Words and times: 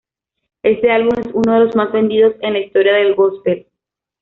Éste 0.63 0.89
álbum 0.89 1.11
es 1.19 1.27
uno 1.31 1.59
de 1.59 1.65
los 1.65 1.75
más 1.75 1.91
vendidos 1.91 2.33
en 2.41 2.53
la 2.53 2.59
historia 2.59 2.93
del 2.95 3.13
gospel. 3.13 3.67